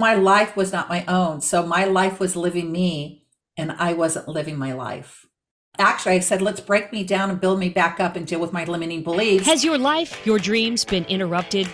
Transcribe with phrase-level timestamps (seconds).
[0.00, 1.40] My life was not my own.
[1.40, 3.24] So my life was living me
[3.56, 5.26] and I wasn't living my life.
[5.78, 8.52] Actually, I said, let's break me down and build me back up and deal with
[8.52, 9.46] my limiting beliefs.
[9.46, 11.68] Has your life, your dreams been interrupted?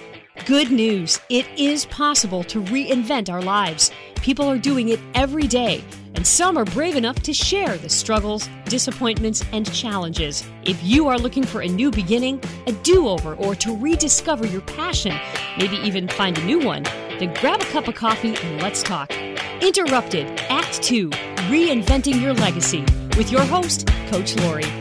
[0.46, 1.20] Good news.
[1.28, 3.90] It is possible to reinvent our lives.
[4.16, 5.84] People are doing it every day,
[6.14, 10.42] and some are brave enough to share the struggles, disappointments, and challenges.
[10.64, 14.62] If you are looking for a new beginning, a do over, or to rediscover your
[14.62, 15.14] passion,
[15.58, 19.12] maybe even find a new one, then grab a cup of coffee and let's talk.
[19.60, 21.10] Interrupted, Act 2
[21.50, 22.80] Reinventing Your Legacy
[23.16, 24.79] with your host, Coach Laurie.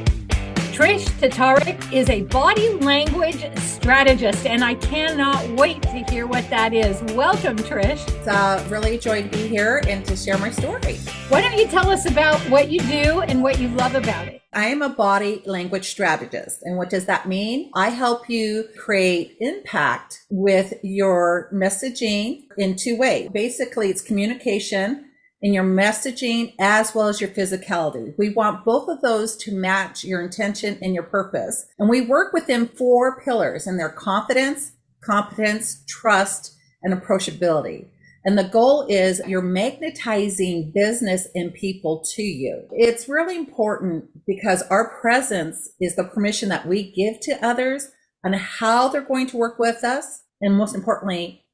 [0.79, 6.73] Trish Tatarek is a body language strategist, and I cannot wait to hear what that
[6.73, 7.01] is.
[7.15, 8.07] Welcome, Trish.
[8.07, 10.95] It's uh, really a joy to be here and to share my story.
[11.27, 14.41] Why don't you tell us about what you do and what you love about it?
[14.53, 16.63] I am a body language strategist.
[16.63, 17.71] And what does that mean?
[17.75, 23.29] I help you create impact with your messaging in two ways.
[23.33, 25.08] Basically, it's communication
[25.41, 28.13] in your messaging as well as your physicality.
[28.17, 31.65] We want both of those to match your intention and your purpose.
[31.77, 37.87] And we work within four pillars and they're confidence, competence, trust, and approachability.
[38.25, 42.67] And the goal is you're magnetizing business and people to you.
[42.71, 47.89] It's really important because our presence is the permission that we give to others
[48.25, 50.23] on how they're going to work with us.
[50.41, 51.45] And most importantly,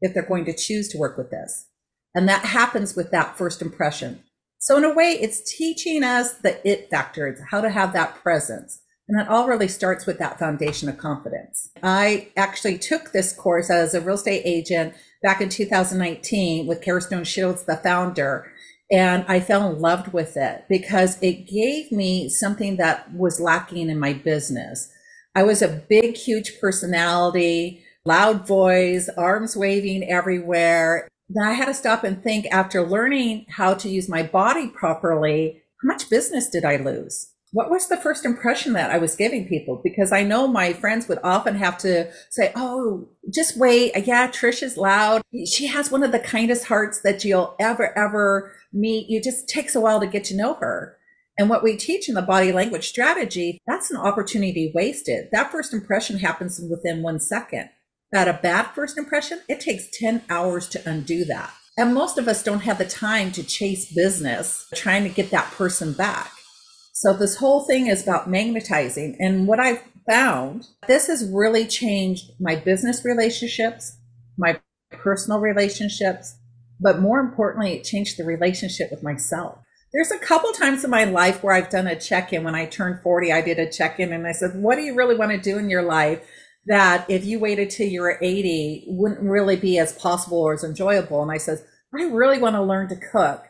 [0.00, 1.66] if they're going to choose to work with us.
[2.14, 4.22] And that happens with that first impression.
[4.58, 8.80] So in a way, it's teaching us the it factor, how to have that presence.
[9.06, 11.68] And that all really starts with that foundation of confidence.
[11.82, 17.26] I actually took this course as a real estate agent back in 2019 with Carestone
[17.26, 18.50] Shields, the founder.
[18.90, 23.90] And I fell in love with it because it gave me something that was lacking
[23.90, 24.90] in my business.
[25.34, 31.74] I was a big, huge personality, loud voice, arms waving everywhere then I had to
[31.74, 36.64] stop and think after learning how to use my body properly, how much business did
[36.64, 37.30] I lose?
[37.52, 39.80] What was the first impression that I was giving people?
[39.82, 43.92] Because I know my friends would often have to say, Oh, just wait.
[44.06, 45.22] Yeah, Trish is loud.
[45.46, 49.06] She has one of the kindest hearts that you'll ever, ever meet.
[49.08, 50.96] It just takes a while to get to know her.
[51.38, 55.28] And what we teach in the body language strategy, that's an opportunity wasted.
[55.30, 57.70] That first impression happens within one second
[58.14, 61.52] had a bad first impression, it takes 10 hours to undo that.
[61.76, 65.50] And most of us don't have the time to chase business trying to get that
[65.52, 66.32] person back.
[66.92, 69.16] So this whole thing is about magnetizing.
[69.18, 73.98] And what I've found, this has really changed my business relationships,
[74.38, 74.60] my
[74.92, 76.36] personal relationships,
[76.80, 79.58] but more importantly, it changed the relationship with myself.
[79.92, 82.44] There's a couple times in my life where I've done a check in.
[82.44, 84.94] When I turned 40, I did a check in and I said, What do you
[84.94, 86.20] really want to do in your life?
[86.66, 90.64] That if you waited till you were 80 wouldn't really be as possible or as
[90.64, 91.22] enjoyable.
[91.22, 91.64] And I says,
[91.94, 93.44] I really want to learn to cook.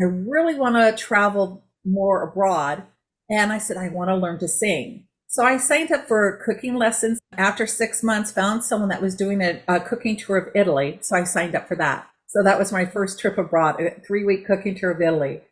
[0.00, 2.84] I really want to travel more abroad.
[3.30, 5.06] And I said, I want to learn to sing.
[5.26, 7.20] So I signed up for cooking lessons.
[7.36, 10.98] After six months, found someone that was doing a, a cooking tour of Italy.
[11.02, 12.08] So I signed up for that.
[12.26, 15.42] So that was my first trip abroad, a three week cooking tour of Italy.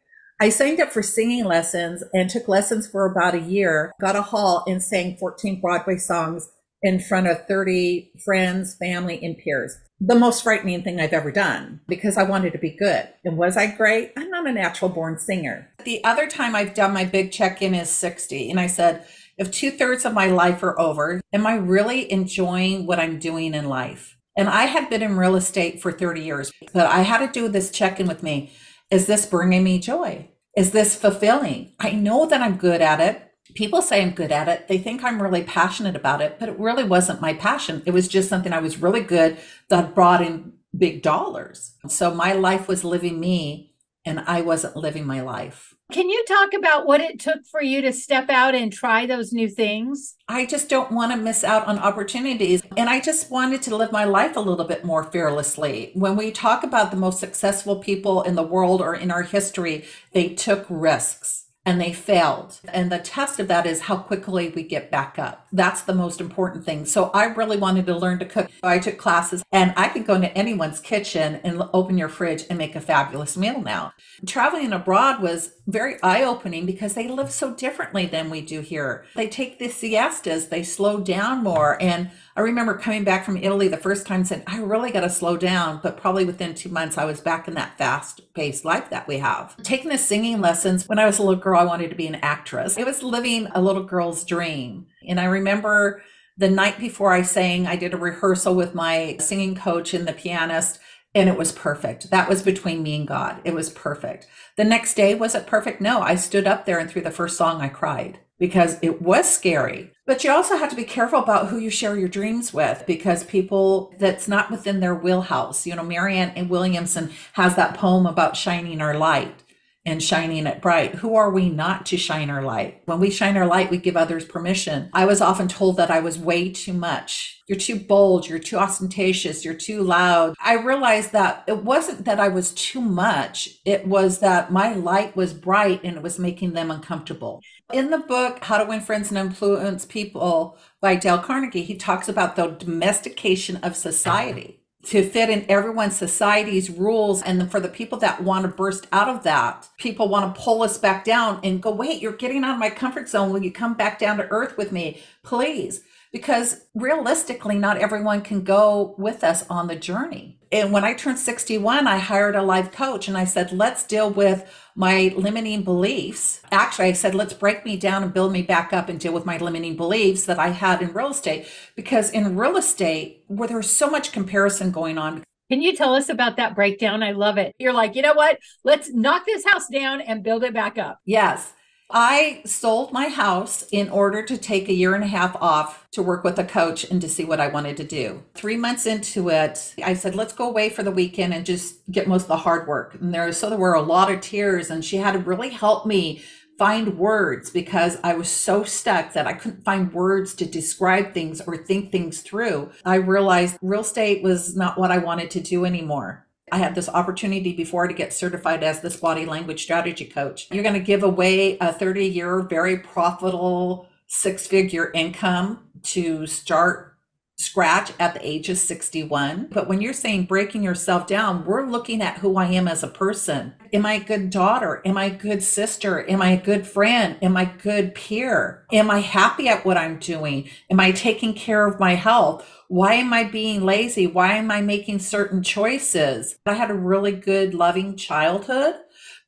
[0.41, 4.23] I signed up for singing lessons and took lessons for about a year, got a
[4.23, 6.51] hall and sang 14 Broadway songs
[6.87, 9.77] in front of 30 friends, family, and peers.
[10.01, 13.09] The most frightening thing I've ever done because I wanted to be good.
[13.25, 14.13] And was I great?
[14.17, 15.71] I'm not a natural born singer.
[15.85, 18.51] The other time I've done my big check in is 60.
[18.51, 19.07] And I said,
[19.39, 23.55] if two thirds of my life are over, am I really enjoying what I'm doing
[23.55, 24.17] in life?
[24.37, 27.49] And I had been in real estate for 30 years, but I had to do
[27.49, 28.53] this check in with me.
[28.91, 30.29] Is this bringing me joy?
[30.57, 31.75] Is this fulfilling?
[31.81, 33.26] I know that I'm good at it
[33.57, 34.69] people say I'm good at it.
[34.69, 37.83] They think I'm really passionate about it, but it really wasn't my passion.
[37.87, 41.73] It was just something I was really good that brought in big dollars.
[41.89, 43.73] So my life was living me
[44.05, 45.75] and I wasn't living my life.
[45.93, 49.33] Can you talk about what it took for you to step out and try those
[49.33, 50.17] new things?
[50.29, 52.63] I just don't want to miss out on opportunities.
[52.77, 55.93] And I just wanted to live my life a little bit more fearlessly.
[55.95, 59.85] When we talk about the most successful people in the world or in our history,
[60.13, 61.36] they took risks
[61.67, 62.61] and they failed.
[62.69, 65.49] And the test of that is how quickly we get back up.
[65.53, 66.87] That's the most important thing.
[66.87, 68.49] So I really wanted to learn to cook.
[68.63, 72.57] I took classes and I could go into anyone's kitchen and open your fridge and
[72.57, 73.93] make a fabulous meal now.
[74.25, 79.05] Traveling abroad was very eye opening because they live so differently than we do here.
[79.17, 81.83] They take the siestas, they slow down more.
[81.83, 85.09] And I remember coming back from Italy the first time saying, I really got to
[85.09, 85.81] slow down.
[85.83, 89.19] But probably within two months, I was back in that fast paced life that we
[89.19, 89.57] have.
[89.63, 92.17] Taking the singing lessons, when I was a little girl, I wanted to be an
[92.17, 92.77] actress.
[92.77, 94.87] It was living a little girl's dream.
[95.09, 96.03] And I remember
[96.37, 100.13] the night before I sang, I did a rehearsal with my singing coach and the
[100.13, 100.79] pianist
[101.15, 102.11] and it was perfect.
[102.11, 103.41] That was between me and God.
[103.43, 104.27] It was perfect.
[104.59, 105.81] The next day, was it perfect?
[105.81, 109.33] No, I stood up there and through the first song, I cried because it was
[109.33, 109.91] scary.
[110.07, 113.25] But you also have to be careful about who you share your dreams with because
[113.25, 115.67] people that's not within their wheelhouse.
[115.67, 119.43] You know, Marianne Williamson has that poem about shining our light
[119.87, 120.97] and shining it bright.
[120.97, 122.83] Who are we not to shine our light?
[122.87, 124.91] When we shine our light, we give others permission.
[124.93, 127.41] I was often told that I was way too much.
[127.47, 128.29] You're too bold.
[128.29, 129.45] You're too ostentatious.
[129.45, 130.35] You're too loud.
[130.45, 133.49] I realized that it wasn't that I was too much.
[133.65, 137.41] It was that my light was bright and it was making them uncomfortable.
[137.73, 142.09] In the book, How to Win Friends and Influence People by Dale Carnegie, he talks
[142.09, 144.56] about the domestication of society
[144.87, 147.23] to fit in everyone's society's rules.
[147.23, 150.63] And for the people that want to burst out of that, people want to pull
[150.63, 153.33] us back down and go, wait, you're getting out of my comfort zone.
[153.33, 155.81] Will you come back down to earth with me, please?
[156.17, 160.39] Because realistically, not everyone can go with us on the journey.
[160.51, 164.09] And when I turned 61, I hired a life coach and I said, let's deal
[164.09, 166.41] with my limiting beliefs.
[166.51, 169.27] Actually, I said, let's break me down and build me back up and deal with
[169.27, 171.49] my limiting beliefs that I had in real estate.
[171.75, 176.09] Because in real estate, where there's so much comparison going on, can you tell us
[176.09, 177.03] about that breakdown?
[177.03, 177.55] I love it.
[177.59, 178.39] You're like, you know what?
[178.65, 180.99] Let's knock this house down and build it back up.
[181.05, 181.53] Yes.
[181.89, 186.03] I sold my house in order to take a year and a half off to
[186.03, 188.25] work with a coach and to see what I wanted to do.
[188.35, 192.09] Three months into it, I said, let's go away for the weekend and just get
[192.09, 192.97] most of the hard work.
[193.01, 195.87] And there, so there were a lot of tears, and she had to really help
[195.87, 196.23] me
[196.59, 201.41] find words because I was so stuck that I couldn't find words to describe things
[201.43, 202.71] or think things through.
[202.85, 206.26] I realized real estate was not what I wanted to do anymore.
[206.53, 210.47] I had this opportunity before to get certified as this body language strategy coach.
[210.53, 216.96] You're going to give away a 30 year, very profitable six figure income to start
[217.37, 219.49] scratch at the age of 61.
[219.51, 222.89] But when you're saying breaking yourself down, we're looking at who I am as a
[222.89, 223.55] person.
[223.73, 224.83] Am I a good daughter?
[224.85, 226.09] Am I a good sister?
[226.09, 227.17] Am I a good friend?
[227.23, 228.67] Am I a good peer?
[228.73, 230.49] Am I happy at what I'm doing?
[230.71, 232.49] Am I taking care of my health?
[232.69, 234.07] Why am I being lazy?
[234.07, 236.37] Why am I making certain choices?
[236.47, 238.77] I had a really good, loving childhood.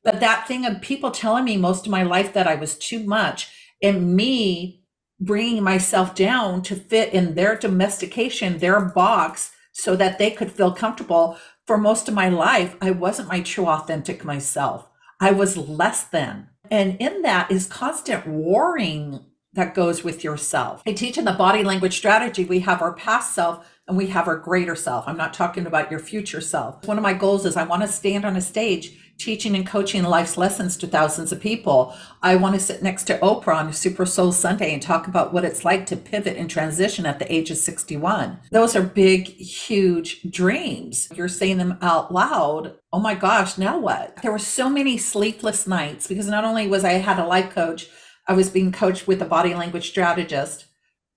[0.03, 3.03] But that thing of people telling me most of my life that I was too
[3.03, 3.49] much
[3.81, 4.78] and me
[5.19, 10.71] bringing myself down to fit in their domestication, their box, so that they could feel
[10.71, 11.37] comfortable.
[11.65, 14.89] For most of my life, I wasn't my true, authentic myself.
[15.19, 16.49] I was less than.
[16.71, 20.83] And in that is constant warring that goes with yourself.
[20.85, 24.27] I teach in the body language strategy, we have our past self and we have
[24.27, 25.07] our greater self.
[25.07, 26.87] I'm not talking about your future self.
[26.87, 30.03] One of my goals is I want to stand on a stage teaching and coaching
[30.03, 31.93] life's lessons to thousands of people.
[32.23, 35.43] I want to sit next to Oprah on Super Soul Sunday and talk about what
[35.43, 38.39] it's like to pivot and transition at the age of 61.
[38.51, 41.09] Those are big, huge dreams.
[41.13, 42.77] You're saying them out loud.
[42.93, 44.15] Oh my gosh, now what?
[44.21, 47.87] There were so many sleepless nights because not only was I had a life coach,
[48.25, 50.65] I was being coached with a body language strategist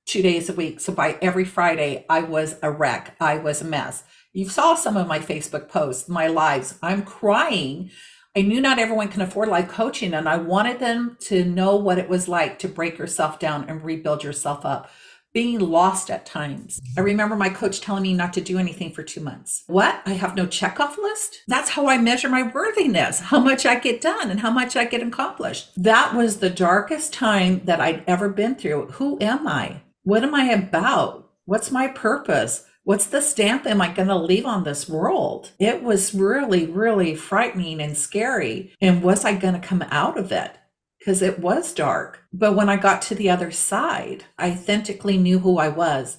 [0.06, 0.80] two days a week.
[0.80, 3.14] So by every Friday, I was a wreck.
[3.20, 4.02] I was a mess.
[4.34, 6.78] You saw some of my Facebook posts, my lives.
[6.82, 7.90] I'm crying.
[8.34, 11.98] I knew not everyone can afford life coaching, and I wanted them to know what
[11.98, 14.90] it was like to break yourself down and rebuild yourself up.
[15.34, 16.80] Being lost at times.
[16.82, 17.04] I mm-hmm.
[17.04, 19.64] remember my coach telling me not to do anything for two months.
[19.66, 20.00] What?
[20.06, 21.42] I have no checkoff list?
[21.46, 24.86] That's how I measure my worthiness, how much I get done and how much I
[24.86, 25.72] get accomplished.
[25.76, 28.88] That was the darkest time that I'd ever been through.
[28.92, 29.82] Who am I?
[30.04, 31.30] What am I about?
[31.44, 32.66] What's my purpose?
[32.84, 35.52] What's the stamp am I going to leave on this world?
[35.60, 38.74] It was really, really frightening and scary.
[38.80, 40.56] And was I going to come out of it?
[40.98, 42.24] Because it was dark.
[42.32, 46.18] But when I got to the other side, I authentically knew who I was.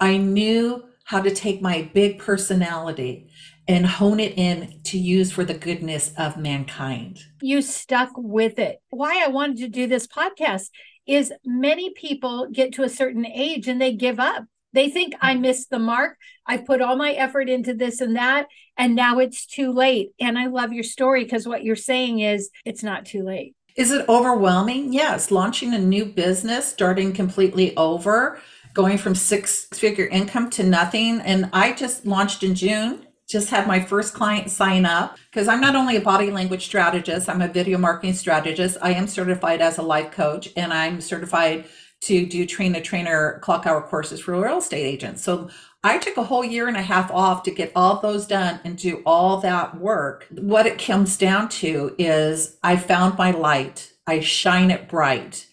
[0.00, 3.30] I knew how to take my big personality
[3.66, 7.20] and hone it in to use for the goodness of mankind.
[7.42, 8.80] You stuck with it.
[8.88, 10.70] Why I wanted to do this podcast
[11.06, 15.34] is many people get to a certain age and they give up they think I
[15.34, 16.16] missed the mark.
[16.46, 18.46] I've put all my effort into this and that,
[18.76, 20.10] and now it's too late.
[20.20, 23.54] And I love your story because what you're saying is it's not too late.
[23.76, 24.92] Is it overwhelming?
[24.92, 25.30] Yes.
[25.30, 28.40] Launching a new business, starting completely over,
[28.74, 31.20] going from six figure income to nothing.
[31.20, 35.60] And I just launched in June just had my first client sign up because I'm
[35.60, 38.78] not only a body language strategist, I'm a video marketing strategist.
[38.80, 41.66] I am certified as a life coach and I'm certified
[42.02, 45.22] to do train the trainer clock hour courses for real estate agents.
[45.22, 45.50] So
[45.84, 48.76] I took a whole year and a half off to get all those done and
[48.76, 50.26] do all that work.
[50.30, 53.92] What it comes down to is I found my light.
[54.06, 55.46] I shine it bright.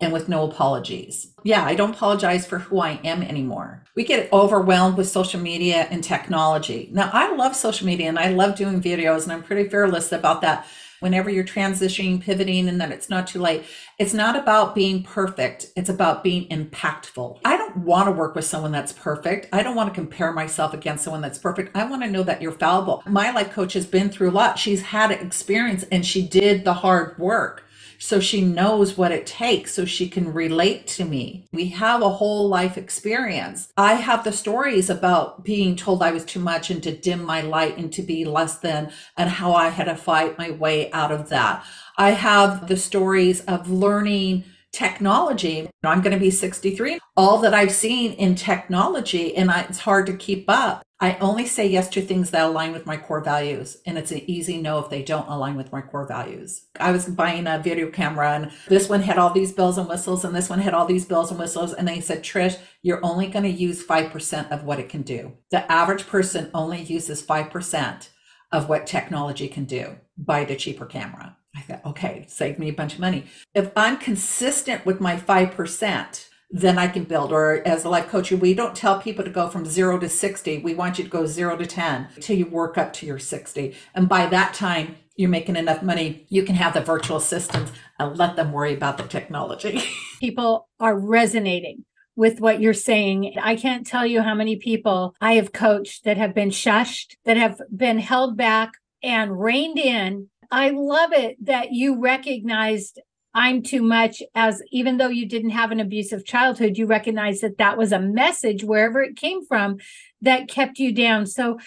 [0.00, 1.32] and with no apologies.
[1.44, 3.84] Yeah, I don't apologize for who I am anymore.
[3.94, 6.88] We get overwhelmed with social media and technology.
[6.92, 10.40] Now, I love social media and I love doing videos, and I'm pretty fearless about
[10.40, 10.66] that.
[11.00, 13.64] Whenever you're transitioning, pivoting, and that it's not too late,
[13.98, 15.66] it's not about being perfect.
[15.74, 17.40] It's about being impactful.
[17.44, 19.48] I don't want to work with someone that's perfect.
[19.50, 21.74] I don't want to compare myself against someone that's perfect.
[21.74, 23.02] I want to know that you're fallible.
[23.06, 24.58] My life coach has been through a lot.
[24.58, 27.64] She's had experience and she did the hard work
[28.00, 31.46] so she knows what it takes so she can relate to me.
[31.52, 33.70] We have a whole life experience.
[33.76, 37.42] I have the stories about being told I was too much and to dim my
[37.42, 41.12] light and to be less than and how I had to fight my way out
[41.12, 41.64] of that.
[41.98, 45.68] I have the stories of learning technology.
[45.84, 47.00] I'm going to be 63.
[47.16, 50.82] All that I've seen in technology, and it's hard to keep up.
[51.02, 53.78] I only say yes to things that align with my core values.
[53.86, 56.66] And it's an easy no if they don't align with my core values.
[56.78, 60.26] I was buying a video camera and this one had all these bells and whistles
[60.26, 61.72] and this one had all these bells and whistles.
[61.72, 65.38] And they said, Trish, you're only going to use 5% of what it can do.
[65.50, 68.08] The average person only uses 5%
[68.52, 69.96] of what technology can do.
[70.18, 71.38] Buy the cheaper camera.
[71.56, 73.24] I thought, okay, save me a bunch of money.
[73.54, 77.32] If I'm consistent with my 5%, then I can build.
[77.32, 80.58] Or as a life coach, we don't tell people to go from zero to 60.
[80.58, 83.74] We want you to go zero to 10 until you work up to your 60.
[83.94, 88.12] And by that time, you're making enough money, you can have the virtual assistants and
[88.12, 89.82] uh, let them worry about the technology.
[90.20, 91.84] people are resonating
[92.16, 93.34] with what you're saying.
[93.40, 97.36] I can't tell you how many people I have coached that have been shushed, that
[97.36, 100.28] have been held back and reined in.
[100.50, 102.98] I love it that you recognized
[103.34, 107.58] I'm too much as even though you didn't have an abusive childhood, you recognize that
[107.58, 109.78] that was a message wherever it came from
[110.22, 111.26] that kept you down.
[111.26, 111.58] So,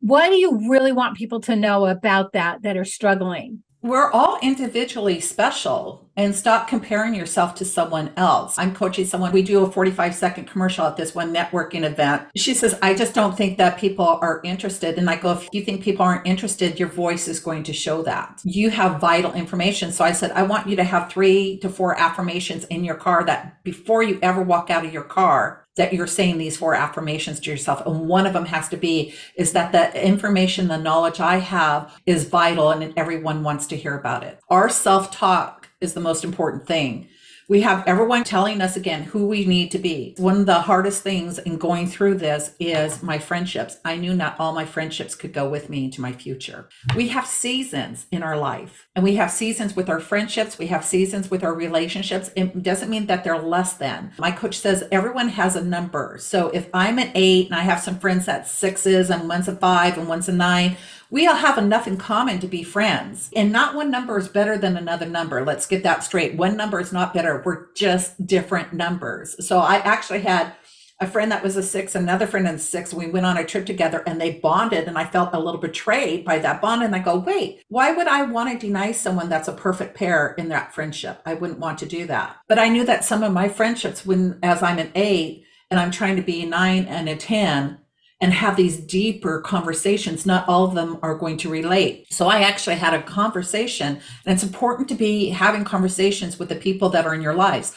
[0.00, 3.64] what do you really want people to know about that that are struggling?
[3.88, 8.58] We're all individually special and stop comparing yourself to someone else.
[8.58, 9.32] I'm coaching someone.
[9.32, 12.24] We do a 45 second commercial at this one networking event.
[12.36, 14.98] She says, I just don't think that people are interested.
[14.98, 18.02] And I go, if you think people aren't interested, your voice is going to show
[18.02, 18.40] that.
[18.44, 19.92] You have vital information.
[19.92, 23.24] So I said, I want you to have three to four affirmations in your car
[23.24, 27.40] that before you ever walk out of your car, that you're saying these four affirmations
[27.40, 27.84] to yourself.
[27.86, 31.98] And one of them has to be is that the information, the knowledge I have
[32.04, 34.38] is vital and everyone wants to hear about it.
[34.50, 37.08] Our self talk is the most important thing
[37.48, 40.14] we have everyone telling us again who we need to be.
[40.18, 43.78] One of the hardest things in going through this is my friendships.
[43.86, 46.68] I knew not all my friendships could go with me into my future.
[46.94, 50.84] We have seasons in our life, and we have seasons with our friendships, we have
[50.84, 52.30] seasons with our relationships.
[52.36, 54.12] It doesn't mean that they're less than.
[54.18, 56.18] My coach says everyone has a number.
[56.20, 59.56] So if I'm an eight and I have some friends that sixes and one's a
[59.56, 60.76] five and one's a nine,
[61.10, 63.30] we all have enough in common to be friends.
[63.34, 65.44] And not one number is better than another number.
[65.44, 66.34] Let's get that straight.
[66.34, 67.42] One number is not better.
[67.44, 69.46] We're just different numbers.
[69.46, 70.54] So I actually had
[71.00, 72.92] a friend that was a six, another friend in six.
[72.92, 76.24] We went on a trip together and they bonded, and I felt a little betrayed
[76.24, 76.82] by that bond.
[76.82, 80.34] And I go, wait, why would I want to deny someone that's a perfect pair
[80.34, 81.22] in that friendship?
[81.24, 82.36] I wouldn't want to do that.
[82.48, 85.92] But I knew that some of my friendships, when as I'm an eight and I'm
[85.92, 87.78] trying to be a nine and a 10,
[88.20, 92.12] and have these deeper conversations, not all of them are going to relate.
[92.12, 96.56] So I actually had a conversation, and it's important to be having conversations with the
[96.56, 97.74] people that are in your lives.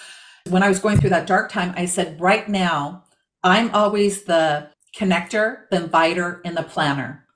[0.49, 3.03] When I was going through that dark time, I said, right now,
[3.43, 7.27] I'm always the connector, the inviter, and the planner.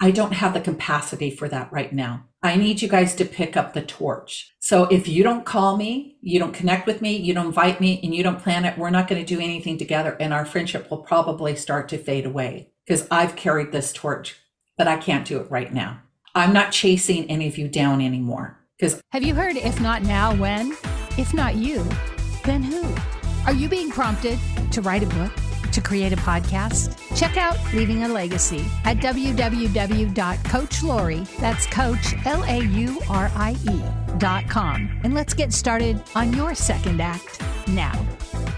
[0.00, 2.26] I don't have the capacity for that right now.
[2.44, 4.52] I need you guys to pick up the torch.
[4.58, 8.00] So if you don't call me, you don't connect with me, you don't invite me,
[8.02, 10.16] and you don't plan it, we're not going to do anything together.
[10.18, 14.36] And our friendship will probably start to fade away because I've carried this torch,
[14.76, 16.00] but I can't do it right now.
[16.34, 18.58] I'm not chasing any of you down anymore.
[18.76, 20.76] Because have you heard if not now, when?
[21.16, 21.86] If not you,
[22.44, 22.92] then who?
[23.46, 24.38] Are you being prompted
[24.72, 25.32] to write a book?
[25.72, 26.96] To create a podcast?
[27.16, 33.82] Check out Leaving a Legacy at www.coachlaurie, that's coach, L A U R I E,
[34.18, 34.88] dot com.
[35.02, 38.06] And let's get started on your second act now.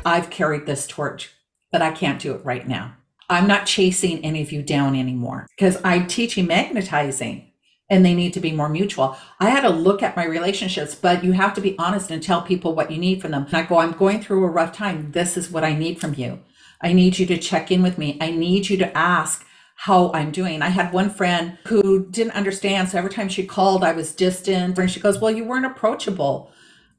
[0.05, 1.31] I've carried this torch,
[1.73, 2.97] but I can't do it right now.
[3.31, 7.51] I'm not chasing any of you down anymore because I'm teaching magnetizing
[7.89, 9.17] and they need to be more mutual.
[9.41, 12.43] I had to look at my relationships, but you have to be honest and tell
[12.43, 13.47] people what you need from them.
[13.47, 15.13] And I go, I'm going through a rough time.
[15.13, 16.41] This is what I need from you.
[16.81, 18.19] I need you to check in with me.
[18.21, 20.63] I need you to ask how I'm doing.
[20.63, 22.89] I had one friend who didn't understand.
[22.89, 24.79] So every time she called, I was distant.
[24.79, 26.53] And she goes, Well, you weren't approachable.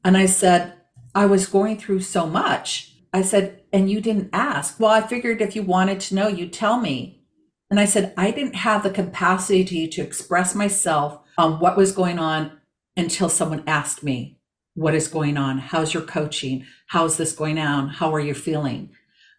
[0.04, 0.74] And I said,
[1.14, 2.92] I was going through so much.
[3.12, 4.78] I said, And you didn't ask.
[4.78, 7.24] Well, I figured if you wanted to know, you'd tell me.
[7.70, 12.18] And I said, I didn't have the capacity to express myself on what was going
[12.18, 12.52] on
[12.96, 14.38] until someone asked me.
[14.74, 15.58] what is going on?
[15.58, 16.66] How's your coaching?
[16.88, 17.88] How's this going on?
[17.88, 18.90] How are you feeling?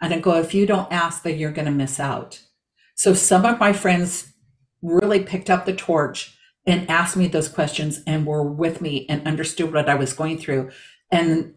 [0.02, 2.42] And I go, if you don't ask, then you're going to miss out.
[2.96, 4.34] So some of my friends
[4.82, 9.26] really picked up the torch and asked me those questions and were with me and
[9.28, 10.72] understood what I was going through.
[11.12, 11.56] And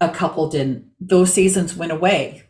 [0.00, 0.90] a couple didn't.
[1.00, 2.44] Those seasons went away.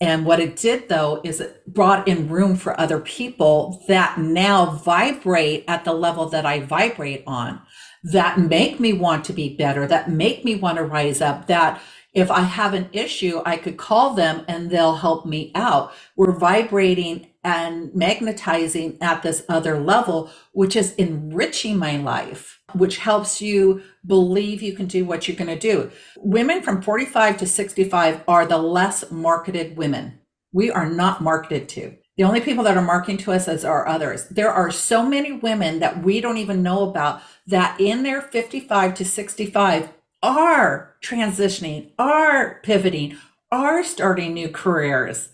[0.00, 4.72] And what it did though is it brought in room for other people that now
[4.72, 7.60] vibrate at the level that I vibrate on,
[8.02, 11.80] that make me want to be better, that make me want to rise up, that
[12.14, 15.92] if I have an issue, I could call them and they'll help me out.
[16.14, 23.40] We're vibrating and magnetizing at this other level, which is enriching my life, which helps
[23.40, 25.90] you believe you can do what you're going to do.
[26.18, 30.18] Women from 45 to 65 are the less marketed women.
[30.52, 31.96] We are not marketed to.
[32.18, 34.28] The only people that are marketing to us as are others.
[34.28, 38.94] There are so many women that we don't even know about that in their 55
[38.96, 39.88] to 65
[40.22, 43.18] are transitioning, are pivoting,
[43.50, 45.30] are starting new careers,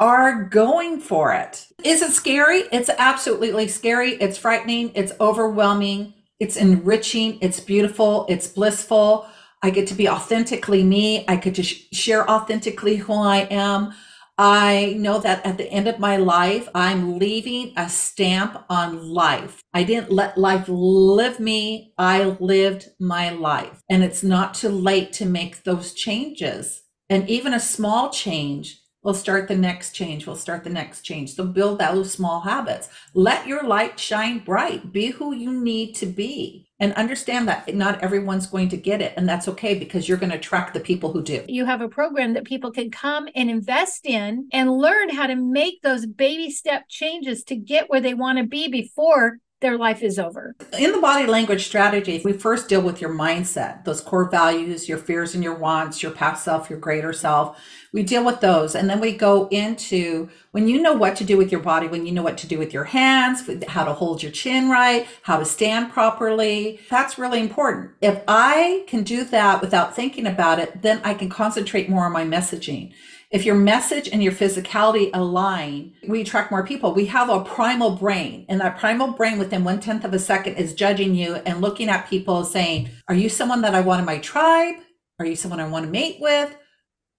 [0.00, 1.66] are going for it.
[1.84, 2.64] Is it scary?
[2.72, 4.12] It's absolutely scary.
[4.12, 4.92] It's frightening.
[4.94, 6.14] It's overwhelming.
[6.38, 7.38] It's enriching.
[7.40, 8.26] It's beautiful.
[8.28, 9.26] It's blissful.
[9.62, 11.24] I get to be authentically me.
[11.26, 13.92] I get to sh- share authentically who I am.
[14.40, 19.60] I know that at the end of my life, I'm leaving a stamp on life.
[19.74, 21.92] I didn't let life live me.
[21.98, 23.82] I lived my life.
[23.90, 26.82] And it's not too late to make those changes.
[27.10, 30.24] And even a small change will start the next change.
[30.24, 31.34] We'll start the next change.
[31.34, 32.88] So build those small habits.
[33.14, 34.92] Let your light shine bright.
[34.92, 39.12] Be who you need to be and understand that not everyone's going to get it
[39.16, 41.44] and that's okay because you're going to attract the people who do.
[41.48, 45.36] You have a program that people can come and invest in and learn how to
[45.36, 50.02] make those baby step changes to get where they want to be before their life
[50.02, 50.54] is over.
[50.78, 54.98] In the body language strategy, we first deal with your mindset, those core values, your
[54.98, 57.58] fears and your wants, your past self, your greater self.
[57.92, 58.74] We deal with those.
[58.74, 62.06] And then we go into when you know what to do with your body, when
[62.06, 65.38] you know what to do with your hands, how to hold your chin right, how
[65.38, 66.80] to stand properly.
[66.90, 67.92] That's really important.
[68.00, 72.12] If I can do that without thinking about it, then I can concentrate more on
[72.12, 72.92] my messaging.
[73.30, 76.94] If your message and your physicality align, we attract more people.
[76.94, 80.54] We have a primal brain, and that primal brain within one tenth of a second
[80.54, 84.06] is judging you and looking at people saying, Are you someone that I want in
[84.06, 84.76] my tribe?
[85.18, 86.56] Are you someone I want to mate with?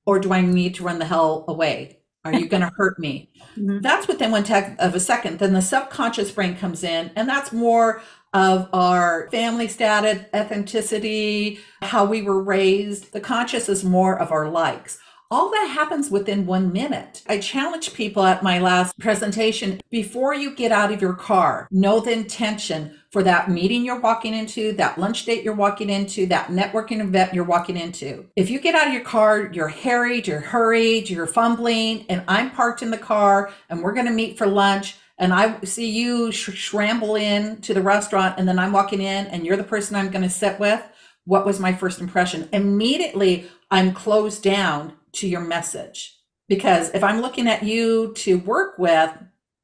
[0.08, 2.00] Or do I need to run the hell away?
[2.26, 3.30] Are you going to hurt me?
[3.56, 3.82] Mm-hmm.
[3.82, 5.38] That's within one tenth of a second.
[5.38, 8.02] Then the subconscious brain comes in, and that's more
[8.34, 13.14] of our family status, ethnicity, how we were raised.
[13.14, 14.98] The conscious is more of our likes
[15.32, 17.22] all that happens within one minute.
[17.28, 22.00] I challenge people at my last presentation before you get out of your car, know
[22.00, 26.48] the intention for that meeting you're walking into, that lunch date you're walking into, that
[26.48, 28.26] networking event you're walking into.
[28.36, 32.50] If you get out of your car, you're harried, you're hurried, you're fumbling, and I'm
[32.50, 36.32] parked in the car and we're going to meet for lunch and I see you
[36.32, 39.96] sh- scramble in to the restaurant and then I'm walking in and you're the person
[39.96, 40.82] I'm going to sit with.
[41.26, 42.50] What was my first impression?
[42.52, 46.16] Immediately, I'm closed down to your message.
[46.48, 49.12] Because if I'm looking at you to work with,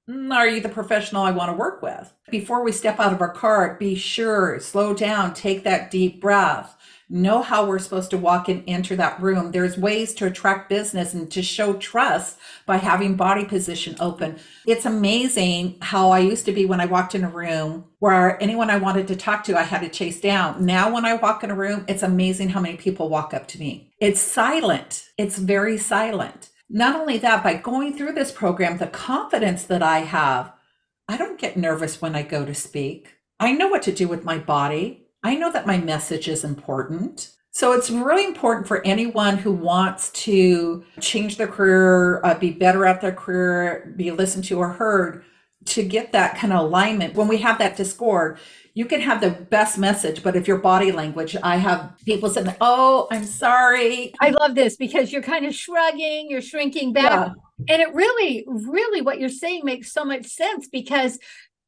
[0.09, 2.13] mm, are you the professional I want to work with?
[2.29, 6.74] Before we step out of our car, be sure, slow down, take that deep breath
[7.09, 9.51] know how we're supposed to walk and enter that room.
[9.51, 14.39] There's ways to attract business and to show trust by having body position open.
[14.65, 18.69] It's amazing how I used to be when I walked in a room where anyone
[18.69, 20.65] I wanted to talk to, I had to chase down.
[20.65, 23.59] Now, when I walk in a room, it's amazing how many people walk up to
[23.59, 23.93] me.
[23.99, 25.09] It's silent.
[25.17, 26.49] It's very silent.
[26.69, 30.51] Not only that, by going through this program, the confidence that I have,
[31.07, 33.09] I don't get nervous when I go to speak.
[33.39, 35.04] I know what to do with my body.
[35.25, 37.31] I know that my message is important.
[37.49, 42.85] So it's really important for anyone who wants to change their career, uh, be better
[42.85, 45.23] at their career, be listened to or heard,
[45.65, 47.15] to get that kind of alignment.
[47.15, 48.37] When we have that discord,
[48.75, 52.53] you can have the best message, but if your body language, I have people saying,
[52.61, 57.31] "Oh, I'm sorry." I love this because you're kind of shrugging, you're shrinking back.
[57.57, 57.73] Yeah.
[57.73, 61.17] And it really, really, what you're saying makes so much sense because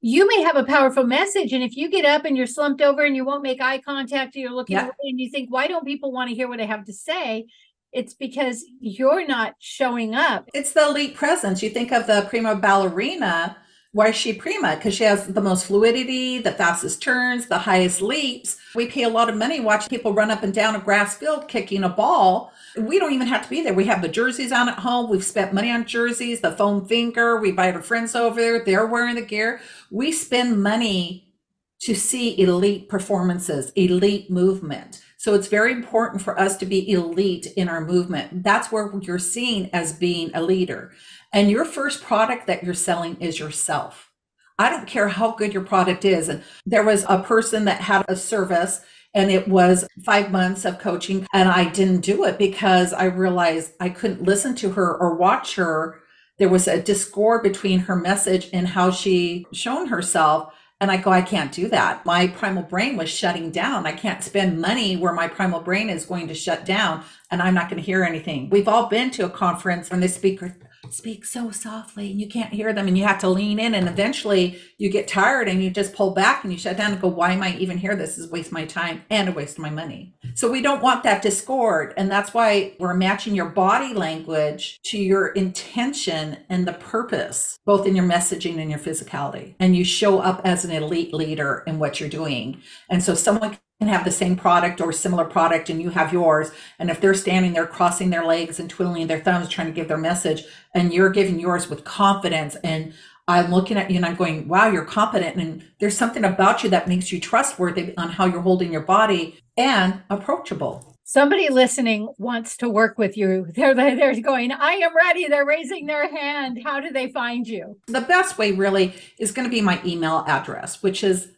[0.08, 3.04] you may have a powerful message and if you get up and you're slumped over
[3.04, 4.86] and you won't make eye contact and you're looking yeah.
[4.86, 7.46] away and you think why don't people want to hear what i have to say?
[7.92, 10.50] It's because you're not showing up.
[10.54, 11.62] It's the elite presence.
[11.64, 13.58] You think of the prima ballerina
[13.94, 18.02] why is she prima because she has the most fluidity the fastest turns the highest
[18.02, 21.18] leaps we pay a lot of money watching people run up and down a grass
[21.18, 23.74] field kicking a ball we don't even have to be there.
[23.74, 25.10] We have the jerseys on at home.
[25.10, 27.38] We've spent money on jerseys, the foam finger.
[27.38, 28.64] We invite our friends over there.
[28.64, 29.62] They're wearing the gear.
[29.90, 31.34] We spend money
[31.80, 35.02] to see elite performances, elite movement.
[35.18, 38.44] So it's very important for us to be elite in our movement.
[38.44, 40.92] That's where you're seen as being a leader.
[41.34, 44.12] And your first product that you're selling is yourself.
[44.60, 46.30] I don't care how good your product is.
[46.30, 48.82] And there was a person that had a service
[49.14, 53.74] and it was five months of coaching and I didn't do it because I realized
[53.80, 56.02] I couldn't listen to her or watch her.
[56.38, 61.12] There was a discord between her message and how she shown herself and I go,
[61.12, 62.06] I can't do that.
[62.06, 63.88] My primal brain was shutting down.
[63.88, 67.56] I can't spend money where my primal brain is going to shut down and I'm
[67.56, 68.50] not going to hear anything.
[68.52, 70.56] We've all been to a conference when the speaker
[70.92, 73.88] speak so softly and you can't hear them and you have to lean in and
[73.88, 77.08] eventually you get tired and you just pull back and you shut down and go
[77.08, 77.96] why am i even here?
[77.96, 80.16] This is waste my time and a waste of my money.
[80.36, 84.98] So we don't want that discord and that's why we're matching your body language to
[84.98, 89.56] your intention and the purpose both in your messaging and your physicality.
[89.60, 92.62] And you show up as an elite leader in what you're doing.
[92.90, 96.52] And so someone can have the same product or similar product and you have yours.
[96.80, 99.88] And if they're standing there crossing their legs and twiddling their thumbs trying to give
[99.88, 102.94] their message and you're giving yours with confidence and
[103.28, 105.36] I'm looking at you and I'm going, wow, you're competent.
[105.36, 109.40] And there's something about you that makes you trustworthy on how you're holding your body
[109.58, 110.96] and approachable.
[111.04, 113.48] Somebody listening wants to work with you.
[113.54, 115.28] They're, they're going, I am ready.
[115.28, 116.60] They're raising their hand.
[116.64, 117.78] How do they find you?
[117.88, 121.30] The best way really is going to be my email address, which is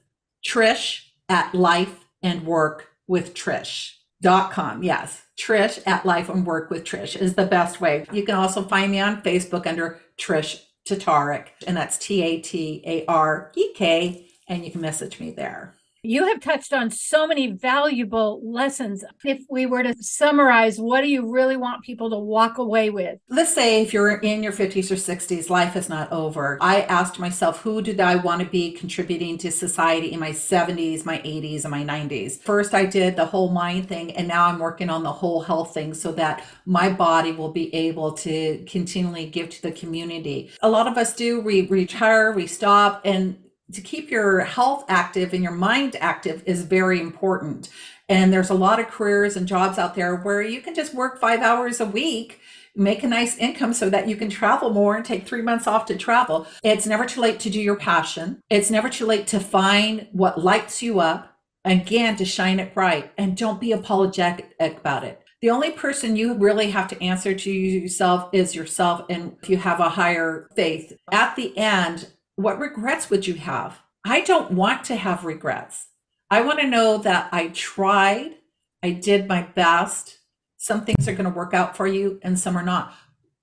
[0.44, 3.94] trish at life and work with Trish.
[4.22, 4.84] Dot com.
[4.84, 5.22] Yes.
[5.42, 8.06] Trish at Life and Work with Trish is the best way.
[8.12, 12.84] You can also find me on Facebook under Trish Tatarek, and that's T A T
[12.86, 15.76] A R E K, and you can message me there.
[16.02, 19.04] You have touched on so many valuable lessons.
[19.26, 23.20] If we were to summarize, what do you really want people to walk away with?
[23.28, 26.58] Let's say if you're in your 50s or 60s, life is not over.
[26.62, 31.04] I asked myself, who did I want to be contributing to society in my 70s,
[31.04, 32.40] my 80s, and my 90s?
[32.40, 35.74] First, I did the whole mind thing, and now I'm working on the whole health
[35.74, 40.50] thing so that my body will be able to continually give to the community.
[40.62, 43.38] A lot of us do, we retire, we stop, and
[43.74, 47.70] to keep your health active and your mind active is very important.
[48.08, 51.20] And there's a lot of careers and jobs out there where you can just work
[51.20, 52.40] five hours a week,
[52.76, 55.86] make a nice income so that you can travel more and take three months off
[55.86, 56.48] to travel.
[56.64, 58.42] It's never too late to do your passion.
[58.50, 61.36] It's never too late to find what lights you up.
[61.66, 65.22] Again, to shine it bright and don't be apologetic about it.
[65.42, 69.06] The only person you really have to answer to yourself is yourself.
[69.10, 72.08] And if you have a higher faith, at the end,
[72.40, 73.82] what regrets would you have?
[74.06, 75.88] I don't want to have regrets.
[76.32, 78.36] I want to know that I tried,
[78.82, 80.20] I did my best.
[80.56, 82.94] Some things are going to work out for you and some are not.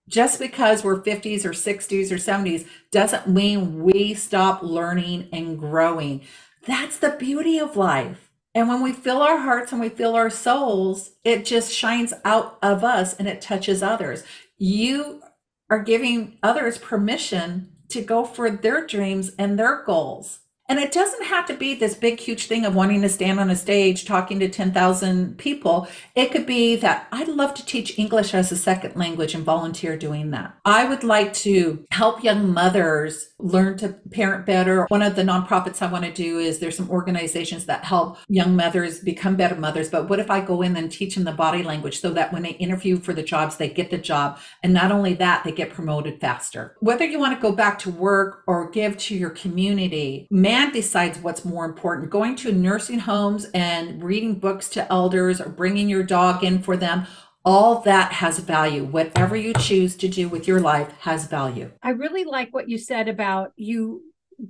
[0.08, 6.22] Just because we're 50s or 60s or 70s doesn't mean we stop learning and growing.
[6.66, 8.30] That's the beauty of life.
[8.54, 12.58] And when we fill our hearts and we fill our souls, it just shines out
[12.62, 14.24] of us and it touches others.
[14.56, 15.20] You
[15.68, 20.40] are giving others permission to go for their dreams and their goals.
[20.68, 23.50] And it doesn't have to be this big, huge thing of wanting to stand on
[23.50, 25.86] a stage talking to 10,000 people.
[26.14, 29.96] It could be that I'd love to teach English as a second language and volunteer
[29.96, 30.56] doing that.
[30.64, 34.86] I would like to help young mothers learn to parent better.
[34.88, 38.56] One of the nonprofits I want to do is there's some organizations that help young
[38.56, 39.90] mothers become better mothers.
[39.90, 42.42] But what if I go in and teach them the body language so that when
[42.42, 44.38] they interview for the jobs, they get the job.
[44.62, 46.76] And not only that, they get promoted faster.
[46.80, 51.18] Whether you want to go back to work or give to your community, man decides
[51.18, 52.10] what's more important.
[52.10, 56.76] Going to nursing homes and reading books to elders or bringing your dog in for
[56.76, 57.06] them,
[57.44, 58.84] all that has value.
[58.84, 61.70] Whatever you choose to do with your life has value.
[61.82, 64.02] I really like what you said about you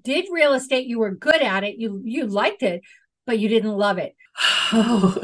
[0.03, 2.83] did real estate, you were good at it, you you liked it,
[3.27, 4.15] but you didn't love it.
[4.73, 5.17] Oh,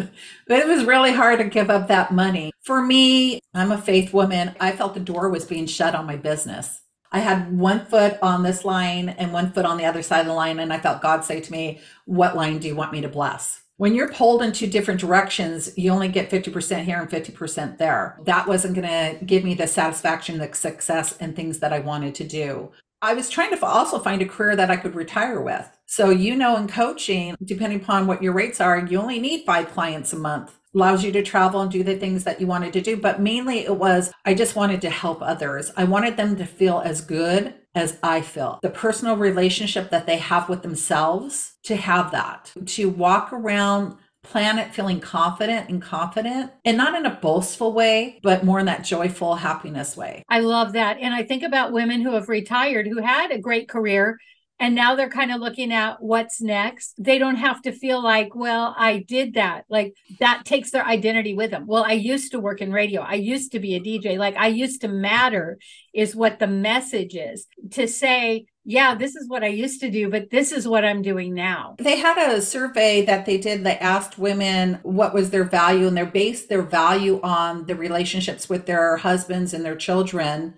[0.46, 2.52] it was really hard to give up that money.
[2.62, 4.54] For me, I'm a faith woman.
[4.60, 6.80] I felt the door was being shut on my business.
[7.12, 10.26] I had one foot on this line and one foot on the other side of
[10.26, 10.58] the line.
[10.58, 13.60] And I felt God say to me, What line do you want me to bless?
[13.76, 18.18] When you're pulled in two different directions, you only get 50% here and 50% there.
[18.24, 22.14] That wasn't going to give me the satisfaction, the success, and things that I wanted
[22.16, 22.70] to do.
[23.00, 25.68] I was trying to also find a career that I could retire with.
[25.86, 29.72] So, you know, in coaching, depending upon what your rates are, you only need five
[29.72, 32.80] clients a month allows you to travel and do the things that you wanted to
[32.80, 32.96] do.
[32.96, 35.70] But mainly it was, I just wanted to help others.
[35.76, 38.58] I wanted them to feel as good as I feel.
[38.62, 44.72] The personal relationship that they have with themselves, to have that, to walk around planet
[44.72, 49.34] feeling confident and confident and not in a boastful way but more in that joyful
[49.34, 53.32] happiness way i love that and i think about women who have retired who had
[53.32, 54.16] a great career
[54.62, 56.94] and now they're kind of looking at what's next.
[56.96, 59.64] They don't have to feel like, well, I did that.
[59.68, 61.66] Like that takes their identity with them.
[61.66, 63.02] Well, I used to work in radio.
[63.02, 64.16] I used to be a DJ.
[64.18, 65.58] Like I used to matter
[65.92, 70.08] is what the message is to say, yeah, this is what I used to do,
[70.08, 71.74] but this is what I'm doing now.
[71.80, 75.96] They had a survey that they did They asked women what was their value, and
[75.96, 80.54] they based their value on the relationships with their husbands and their children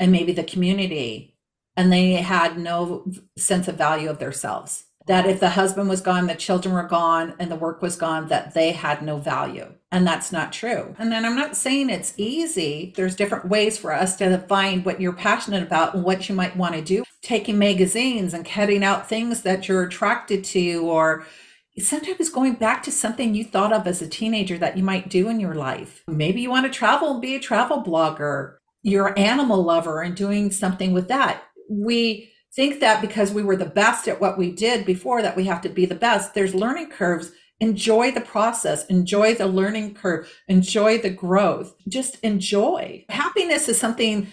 [0.00, 1.33] and maybe the community
[1.76, 3.06] and they had no
[3.36, 4.84] sense of value of themselves.
[5.06, 8.28] That if the husband was gone, the children were gone, and the work was gone,
[8.28, 9.74] that they had no value.
[9.92, 10.94] And that's not true.
[10.98, 12.94] And then I'm not saying it's easy.
[12.96, 16.56] There's different ways for us to find what you're passionate about and what you might
[16.56, 17.04] want to do.
[17.20, 21.26] Taking magazines and cutting out things that you're attracted to, or
[21.78, 25.28] sometimes going back to something you thought of as a teenager that you might do
[25.28, 26.02] in your life.
[26.08, 28.56] Maybe you want to travel and be a travel blogger.
[28.82, 33.56] You're an animal lover and doing something with that we think that because we were
[33.56, 36.34] the best at what we did before that we have to be the best.
[36.34, 37.32] There's learning curves.
[37.60, 38.86] Enjoy the process.
[38.86, 40.32] Enjoy the learning curve.
[40.48, 41.74] Enjoy the growth.
[41.88, 43.04] Just enjoy.
[43.08, 44.28] Happiness is something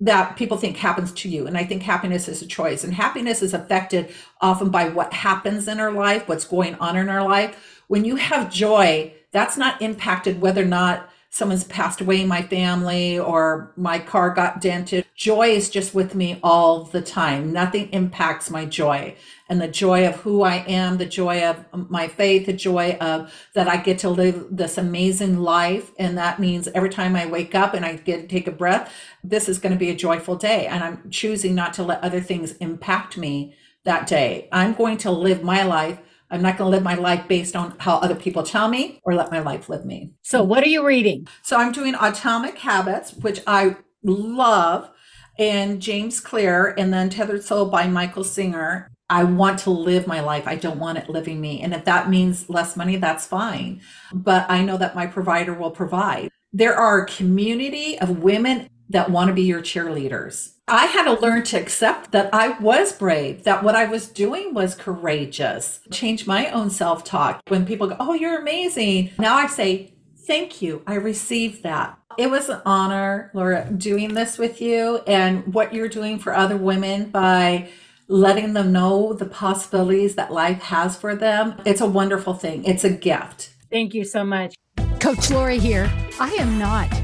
[0.00, 2.84] that people think happens to you and i think happiness is a choice.
[2.84, 7.08] And happiness is affected often by what happens in our life what's going on in
[7.08, 7.82] our life.
[7.88, 12.42] When you have joy that's not impacted whether or not someone's passed away in my
[12.42, 15.04] family or my car got dented.
[15.16, 17.52] Joy is just with me all the time.
[17.52, 19.16] Nothing impacts my joy.
[19.48, 23.34] And the joy of who I am, the joy of my faith, the joy of
[23.54, 25.90] that I get to live this amazing life.
[25.98, 28.94] And that means every time I wake up and I get to take a breath,
[29.24, 30.68] this is going to be a joyful day.
[30.68, 34.48] And I'm choosing not to let other things impact me that day.
[34.52, 35.98] I'm going to live my life
[36.34, 39.14] I'm not going to live my life based on how other people tell me or
[39.14, 40.10] let my life live me.
[40.22, 41.28] So, what are you reading?
[41.42, 44.90] So, I'm doing Atomic Habits, which I love,
[45.38, 48.90] and James Clear, and then Tethered Soul by Michael Singer.
[49.08, 50.48] I want to live my life.
[50.48, 51.60] I don't want it living me.
[51.60, 53.80] And if that means less money, that's fine.
[54.12, 56.30] But I know that my provider will provide.
[56.52, 60.52] There are a community of women that want to be your cheerleaders.
[60.66, 64.54] I had to learn to accept that I was brave, that what I was doing
[64.54, 67.42] was courageous, change my own self talk.
[67.48, 69.10] When people go, Oh, you're amazing.
[69.18, 69.92] Now I say,
[70.26, 70.82] Thank you.
[70.86, 71.98] I received that.
[72.16, 76.56] It was an honor, Laura, doing this with you and what you're doing for other
[76.56, 77.68] women by
[78.08, 81.60] letting them know the possibilities that life has for them.
[81.66, 82.64] It's a wonderful thing.
[82.64, 83.50] It's a gift.
[83.70, 84.54] Thank you so much.
[84.98, 85.92] Coach Laurie here.
[86.18, 87.03] I am not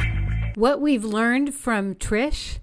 [0.61, 2.59] What we've learned from Trish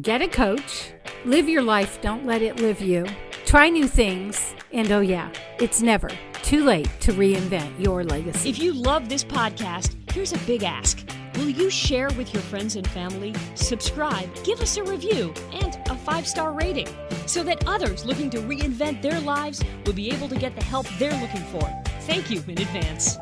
[0.00, 0.94] get a coach,
[1.26, 3.04] live your life, don't let it live you,
[3.44, 6.08] try new things, and oh, yeah, it's never
[6.42, 8.48] too late to reinvent your legacy.
[8.48, 11.06] If you love this podcast, here's a big ask.
[11.34, 15.94] Will you share with your friends and family, subscribe, give us a review, and a
[15.94, 16.88] five star rating
[17.26, 20.86] so that others looking to reinvent their lives will be able to get the help
[20.98, 21.70] they're looking for?
[22.06, 23.18] Thank you in advance.